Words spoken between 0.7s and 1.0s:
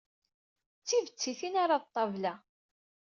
D d